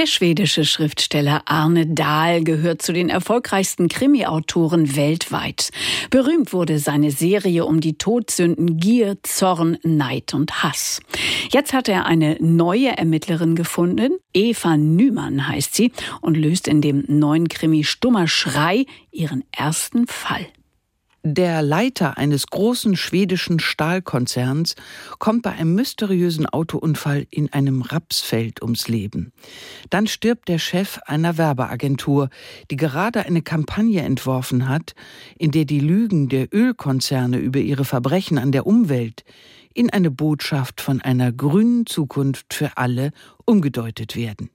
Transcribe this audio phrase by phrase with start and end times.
[0.00, 5.68] Der schwedische Schriftsteller Arne Dahl gehört zu den erfolgreichsten Krimi-Autoren weltweit.
[6.08, 11.02] Berühmt wurde seine Serie um die Todsünden Gier, Zorn, Neid und Hass.
[11.50, 14.12] Jetzt hat er eine neue Ermittlerin gefunden.
[14.32, 20.46] Eva Nümann heißt sie und löst in dem neuen Krimi Stummer Schrei ihren ersten Fall.
[21.22, 24.74] Der Leiter eines großen schwedischen Stahlkonzerns
[25.18, 29.30] kommt bei einem mysteriösen Autounfall in einem Rapsfeld ums Leben.
[29.90, 32.30] Dann stirbt der Chef einer Werbeagentur,
[32.70, 34.94] die gerade eine Kampagne entworfen hat,
[35.36, 39.24] in der die Lügen der Ölkonzerne über ihre Verbrechen an der Umwelt
[39.74, 43.10] in eine Botschaft von einer grünen Zukunft für alle
[43.44, 44.48] umgedeutet werden.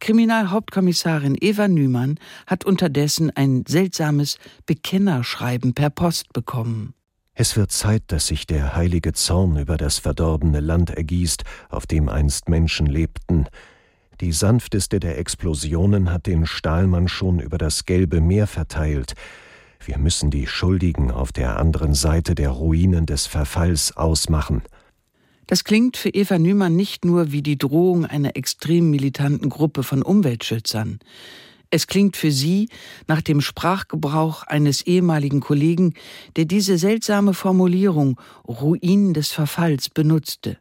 [0.00, 6.94] Kriminalhauptkommissarin Eva Nümann hat unterdessen ein seltsames Bekennerschreiben per Post bekommen.
[7.34, 12.08] Es wird Zeit, dass sich der heilige Zorn über das verdorbene Land ergießt, auf dem
[12.08, 13.46] einst Menschen lebten.
[14.20, 19.14] Die sanfteste der Explosionen hat den Stahlmann schon über das gelbe Meer verteilt.
[19.82, 24.62] Wir müssen die Schuldigen auf der anderen Seite der Ruinen des Verfalls ausmachen.
[25.50, 30.00] Das klingt für Eva Nümann nicht nur wie die Drohung einer extrem militanten Gruppe von
[30.02, 31.00] Umweltschützern.
[31.70, 32.68] Es klingt für sie
[33.08, 35.94] nach dem Sprachgebrauch eines ehemaligen Kollegen,
[36.36, 40.58] der diese seltsame Formulierung Ruinen des Verfalls benutzte.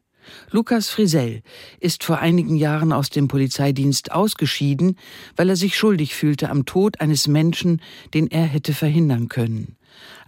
[0.50, 1.44] Lukas Frisell
[1.80, 4.98] ist vor einigen Jahren aus dem Polizeidienst ausgeschieden,
[5.36, 7.80] weil er sich schuldig fühlte am Tod eines Menschen,
[8.16, 9.76] den er hätte verhindern können.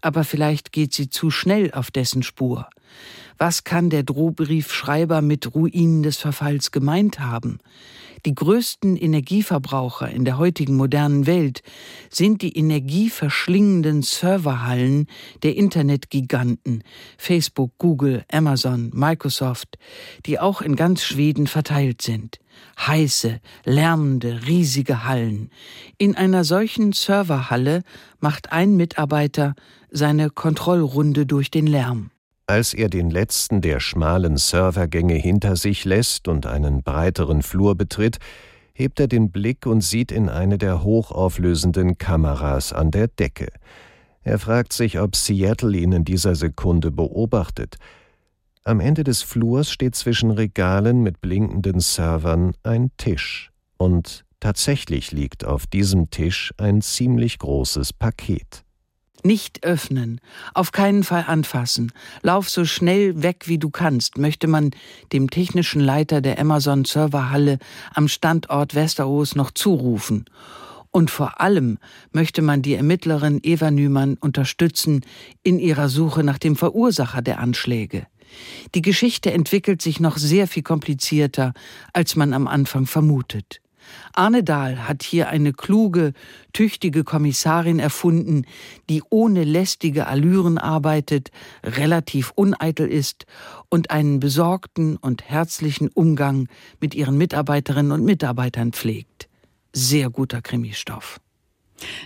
[0.02, 2.70] Aber vielleicht geht sie zu schnell auf dessen Spur.
[3.38, 7.59] Was kann der Drohbriefschreiber mit Ruinen des Verfalls gemeint haben?
[8.25, 11.64] Die größten Energieverbraucher in der heutigen modernen Welt
[12.11, 15.08] sind die energieverschlingenden Serverhallen
[15.41, 16.83] der Internetgiganten
[17.17, 19.80] Facebook, Google, Amazon, Microsoft,
[20.27, 22.37] die auch in ganz Schweden verteilt sind.
[22.80, 25.49] Heiße, lärmende, riesige Hallen.
[25.98, 27.82] In einer solchen Serverhalle
[28.20, 29.55] macht ein Mitarbeiter
[29.89, 32.11] seine Kontrollrunde durch den Lärm.
[32.52, 38.17] Als er den letzten der schmalen Servergänge hinter sich lässt und einen breiteren Flur betritt,
[38.73, 43.54] hebt er den Blick und sieht in eine der hochauflösenden Kameras an der Decke.
[44.23, 47.78] Er fragt sich, ob Seattle ihn in dieser Sekunde beobachtet.
[48.66, 53.50] Am Ende des Flurs steht zwischen Regalen mit blinkenden Servern ein Tisch.
[53.78, 58.66] Und tatsächlich liegt auf diesem Tisch ein ziemlich großes Paket.
[59.23, 60.20] Nicht öffnen,
[60.54, 61.92] auf keinen Fall anfassen.
[62.23, 64.71] Lauf so schnell weg wie du kannst, möchte man
[65.14, 67.59] dem technischen Leiter der Amazon Serverhalle
[67.93, 70.26] am Standort Westeros noch zurufen.
[70.89, 71.77] Und vor allem
[72.11, 75.05] möchte man die Ermittlerin Eva Nümann unterstützen
[75.43, 78.08] in ihrer Suche nach dem Verursacher der Anschläge.
[78.76, 81.53] Die Geschichte entwickelt sich noch sehr viel komplizierter,
[81.93, 83.61] als man am Anfang vermutet.
[84.14, 86.14] Arne Dahl hat hier eine kluge,
[86.53, 88.45] tüchtige Kommissarin erfunden,
[88.89, 91.31] die ohne lästige Allüren arbeitet,
[91.64, 93.25] relativ uneitel ist
[93.70, 96.47] und einen besorgten und herzlichen Umgang
[96.80, 99.30] mit ihren Mitarbeiterinnen und Mitarbeitern pflegt.
[99.73, 101.20] Sehr guter Krimistoff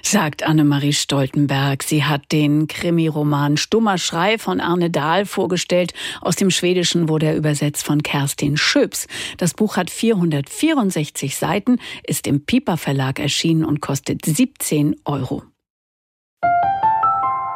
[0.02, 1.84] sagt Annemarie Stoltenberg.
[1.84, 5.94] Sie hat den Krimiroman Stummer Schrei von Arne Dahl vorgestellt.
[6.22, 9.08] Aus dem Schwedischen wurde er übersetzt von Kerstin Schöps.
[9.38, 15.44] Das Buch hat 464 Seiten, ist im Piper Verlag erschienen und kostet 17 Euro.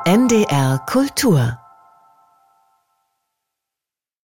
[0.05, 1.59] NDR Kultur